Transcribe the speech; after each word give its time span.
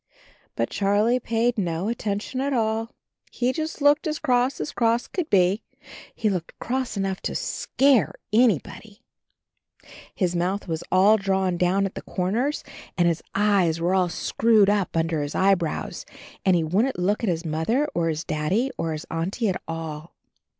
But 0.55 0.71
Charlie 0.71 1.19
paid 1.19 1.59
no 1.59 1.87
attention 1.87 2.41
at 2.41 2.53
all. 2.53 2.89
He 3.31 3.53
just 3.53 3.83
looked 3.83 4.07
as 4.07 4.17
cross 4.17 4.59
as 4.59 4.71
cross 4.71 5.05
could 5.05 5.29
be— 5.29 5.61
^he 6.19 6.31
looked 6.31 6.57
cross 6.57 6.97
enough 6.97 7.21
to 7.21 7.35
scare 7.35 8.15
anybody. 8.33 9.03
His 10.15 10.35
mouth 10.35 10.67
was 10.67 10.83
all 10.91 11.17
drawn 11.17 11.55
down 11.55 11.85
at 11.85 11.93
the 11.93 12.01
corners. 12.01 12.63
52 12.63 12.63
CHARLIE 12.85 12.93
and 12.97 13.07
his 13.09 13.23
eyes 13.35 13.79
were 13.79 13.93
all 13.93 14.09
screwed 14.09 14.71
up 14.71 14.97
under 14.97 15.21
his 15.21 15.35
eyebrows, 15.35 16.07
and 16.43 16.55
he 16.55 16.63
wouldn't 16.63 16.97
look 16.97 17.21
at 17.23 17.29
his 17.29 17.45
Mother 17.45 17.87
or 17.93 18.09
his 18.09 18.23
Daddy 18.23 18.71
or 18.79 18.93
his 18.93 19.05
Auntie 19.11 19.49
at 19.49 19.61
all. 19.67 20.15